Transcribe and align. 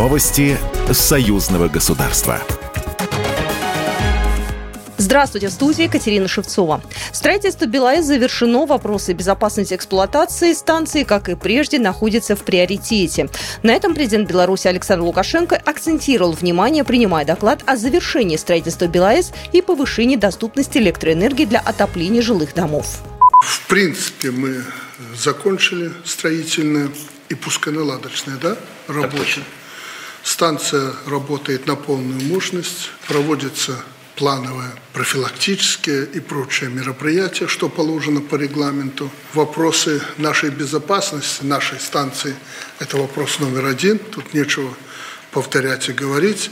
Новости 0.00 0.56
союзного 0.90 1.68
государства. 1.68 2.40
Здравствуйте, 4.96 5.48
в 5.48 5.52
студии 5.52 5.82
Екатерина 5.82 6.26
Шевцова. 6.26 6.82
Строительство 7.12 7.66
БелАЭС 7.66 8.06
завершено. 8.06 8.64
Вопросы 8.64 9.12
безопасности 9.12 9.74
эксплуатации 9.74 10.54
станции, 10.54 11.02
как 11.04 11.28
и 11.28 11.34
прежде, 11.34 11.78
находятся 11.78 12.34
в 12.34 12.44
приоритете. 12.44 13.28
На 13.62 13.72
этом 13.72 13.94
президент 13.94 14.26
Беларуси 14.26 14.68
Александр 14.68 15.04
Лукашенко 15.04 15.56
акцентировал 15.56 16.32
внимание, 16.32 16.82
принимая 16.82 17.26
доклад 17.26 17.62
о 17.66 17.76
завершении 17.76 18.38
строительства 18.38 18.86
БелАЭС 18.86 19.32
и 19.52 19.60
повышении 19.60 20.16
доступности 20.16 20.78
электроэнергии 20.78 21.44
для 21.44 21.60
отопления 21.60 22.22
жилых 22.22 22.54
домов. 22.54 23.00
В 23.42 23.68
принципе, 23.68 24.30
мы 24.30 24.64
закончили 25.14 25.92
строительное 26.06 26.88
и 27.28 27.34
пусконаладочное 27.34 28.38
да, 28.38 28.56
работы. 28.88 29.42
Станция 30.22 30.92
работает 31.06 31.66
на 31.66 31.76
полную 31.76 32.20
мощность, 32.22 32.90
проводится 33.08 33.76
плановые 34.16 34.70
профилактические 34.92 36.04
и 36.04 36.20
прочие 36.20 36.68
мероприятия, 36.68 37.46
что 37.46 37.70
положено 37.70 38.20
по 38.20 38.34
регламенту. 38.34 39.10
Вопросы 39.32 40.02
нашей 40.18 40.50
безопасности, 40.50 41.42
нашей 41.44 41.80
станции– 41.80 42.34
это 42.80 42.98
вопрос 42.98 43.38
номер 43.38 43.66
один. 43.66 43.98
Тут 43.98 44.34
нечего 44.34 44.74
повторять 45.30 45.88
и 45.88 45.92
говорить. 45.92 46.50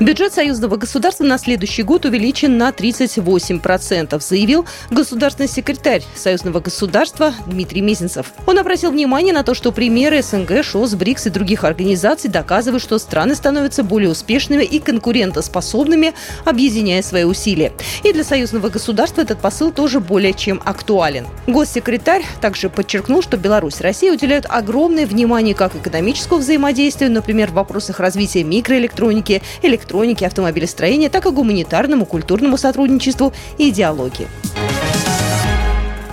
Бюджет 0.00 0.32
союзного 0.32 0.76
государства 0.76 1.22
на 1.22 1.38
следующий 1.38 1.82
год 1.82 2.06
увеличен 2.06 2.56
на 2.56 2.70
38%, 2.70 4.20
заявил 4.20 4.66
государственный 4.90 5.48
секретарь 5.48 6.02
союзного 6.16 6.60
государства 6.60 7.34
Дмитрий 7.46 7.82
Мезенцев. 7.82 8.32
Он 8.46 8.58
обратил 8.58 8.90
внимание 8.90 9.32
на 9.32 9.44
то, 9.44 9.54
что 9.54 9.70
примеры 9.70 10.22
СНГ, 10.22 10.64
ШОС, 10.64 10.94
БРИКС 10.94 11.26
и 11.26 11.30
других 11.30 11.64
организаций 11.64 12.30
доказывают, 12.30 12.82
что 12.82 12.98
страны 12.98 13.34
становятся 13.34 13.84
более 13.84 14.10
успешными 14.10 14.64
и 14.64 14.80
конкурентоспособными, 14.80 16.14
объединяя 16.44 17.02
свои 17.02 17.24
усилия. 17.24 17.72
И 18.02 18.12
для 18.12 18.24
союзного 18.24 18.70
государства 18.70 19.20
этот 19.20 19.40
посыл 19.40 19.72
тоже 19.72 20.00
более 20.00 20.32
чем 20.32 20.60
актуален. 20.64 21.26
Госсекретарь 21.46 22.24
также 22.40 22.70
подчеркнул, 22.70 23.22
что 23.22 23.36
Беларусь 23.36 23.80
и 23.80 23.84
Россия 23.84 24.12
уделяют 24.12 24.46
огромное 24.48 25.06
внимание 25.06 25.54
как 25.54 25.76
экономическому 25.76 26.40
взаимодействию, 26.40 27.12
например, 27.12 27.50
в 27.50 27.54
вопросах 27.54 28.00
развития 28.00 28.42
микроэлектроники, 28.42 29.42
электроники, 29.62 29.81
электроники, 29.82 30.24
автомобилестроения, 30.24 31.08
так 31.08 31.26
и 31.26 31.30
гуманитарному, 31.30 32.06
культурному 32.06 32.56
сотрудничеству 32.56 33.32
и 33.58 33.70
диалоге. 33.70 34.28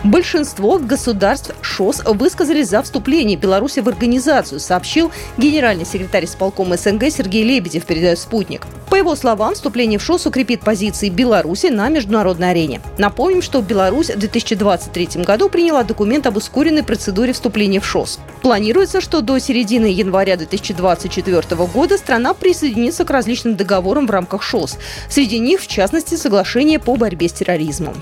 Большинство 0.09 0.79
государств 0.79 1.51
ШОС 1.61 2.01
высказали 2.03 2.63
за 2.63 2.81
вступление 2.81 3.37
Беларуси 3.37 3.79
в 3.79 3.87
организацию, 3.87 4.59
сообщил 4.59 5.11
генеральный 5.37 5.85
секретарь 5.85 6.25
исполкома 6.25 6.77
СНГ 6.77 7.11
Сергей 7.11 7.43
Лебедев, 7.43 7.85
передает 7.85 8.17
«Спутник». 8.17 8.65
По 8.89 8.95
его 8.95 9.15
словам, 9.15 9.53
вступление 9.53 9.99
в 9.99 10.03
ШОС 10.03 10.25
укрепит 10.25 10.61
позиции 10.61 11.09
Беларуси 11.09 11.67
на 11.67 11.89
международной 11.89 12.49
арене. 12.49 12.81
Напомним, 12.97 13.43
что 13.43 13.61
Беларусь 13.61 14.09
в 14.09 14.17
2023 14.17 15.21
году 15.23 15.47
приняла 15.47 15.83
документ 15.83 16.25
об 16.25 16.37
ускоренной 16.37 16.81
процедуре 16.81 17.31
вступления 17.31 17.79
в 17.79 17.85
ШОС. 17.85 18.19
Планируется, 18.41 19.01
что 19.01 19.21
до 19.21 19.37
середины 19.37 19.85
января 19.85 20.37
2024 20.37 21.43
года 21.71 21.99
страна 21.99 22.33
присоединится 22.33 23.05
к 23.05 23.11
различным 23.11 23.55
договорам 23.55 24.07
в 24.07 24.09
рамках 24.09 24.41
ШОС. 24.41 24.79
Среди 25.07 25.37
них, 25.37 25.61
в 25.61 25.67
частности, 25.67 26.15
соглашение 26.15 26.79
по 26.79 26.95
борьбе 26.95 27.29
с 27.29 27.33
терроризмом. 27.33 27.93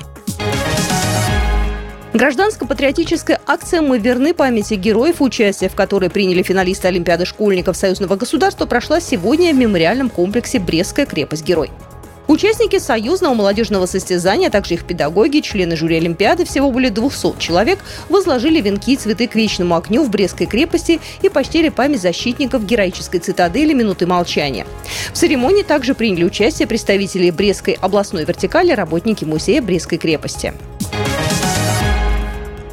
Гражданско-патриотическая 2.18 3.40
акция 3.46 3.82
«Мы 3.82 4.00
верны 4.00 4.34
памяти 4.34 4.73
героев», 4.73 5.22
участие 5.22 5.70
в 5.70 5.76
которой 5.76 6.10
приняли 6.10 6.42
финалисты 6.42 6.88
Олимпиады 6.88 7.28
школьников 7.28 7.78
Союзного 7.78 8.16
государства, 8.16 8.66
прошла 8.66 9.00
сегодня 9.00 9.54
в 9.54 9.56
мемориальном 9.56 10.09
комплексе 10.09 10.58
«Брестская 10.58 11.06
крепость-герой». 11.06 11.69
Участники 12.28 12.80
союзного 12.80 13.36
молодежного 13.36 13.86
состязания, 13.86 14.47
а 14.47 14.52
также 14.52 14.74
их 14.74 14.86
педагоги, 14.86 15.41
члены 15.41 15.78
жюри 15.78 15.97
Олимпиады, 15.97 16.44
всего 16.44 16.72
более 16.72 16.90
200 16.90 17.38
человек, 17.38 17.78
возложили 18.09 18.62
венки 18.62 18.94
и 18.94 18.97
цветы 18.97 19.28
к 19.28 19.36
вечному 19.36 19.75
огню 19.75 20.03
в 20.03 20.09
Брестской 20.09 20.47
крепости 20.47 21.00
и 21.22 21.30
почтили 21.30 21.70
память 21.70 22.02
защитников 22.02 22.66
героической 22.66 23.20
цитадели 23.20 23.74
минуты 23.74 24.08
молчания. 24.08 24.66
В 25.14 25.18
церемонии 25.18 25.62
также 25.62 25.94
приняли 25.94 26.24
участие 26.24 26.68
представители 26.68 27.30
Брестской 27.30 27.78
областной 27.80 28.25
вертикали, 28.25 28.72
работники 28.72 29.24
музея 29.24 29.62
Брестской 29.62 30.00
крепости. 30.00 30.53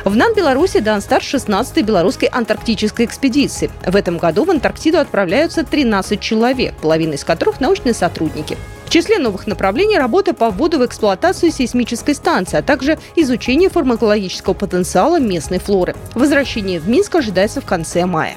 В 0.05 0.15
НАН 0.15 0.35
Беларуси 0.35 0.81
дан 0.81 1.01
старт 1.01 1.25
16-й 1.25 1.83
белорусской 1.83 2.29
антарктической 2.29 3.07
экспедиции. 3.07 3.71
В 3.87 3.97
этом 3.97 4.19
году 4.19 4.45
в 4.45 4.51
Антарктиду 4.51 4.99
отправляются 4.99 5.65
13 5.65 6.21
человек, 6.21 6.75
половина 6.75 7.15
из 7.15 7.25
которых 7.25 7.59
научные 7.59 7.95
сотрудники. 7.95 8.59
В 8.85 8.91
числе 8.91 9.19
новых 9.19 9.47
направлений 9.47 9.97
работа 9.97 10.35
по 10.35 10.51
вводу 10.51 10.79
в 10.79 10.85
эксплуатацию 10.85 11.51
сейсмической 11.51 12.15
станции, 12.15 12.59
а 12.59 12.63
также 12.63 12.99
изучение 13.17 13.71
фармакологического 13.71 14.53
потенциала 14.53 15.19
местной 15.19 15.59
флоры. 15.59 15.97
Возвращение 16.15 16.81
в 16.81 16.87
Минск 16.87 17.15
ожидается 17.15 17.63
в 17.63 17.65
конце 17.65 18.05
мая. 18.05 18.37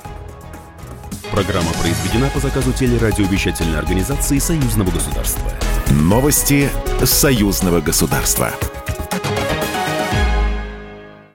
Программа 1.32 1.74
произведена 1.82 2.30
по 2.34 2.40
заказу 2.40 2.72
телерадиовещательной 2.72 3.78
организации 3.78 4.40
Союзного 4.40 4.90
государства. 4.90 5.44
Новости 5.92 6.70
Союзного 7.04 7.82
государства. 7.82 8.54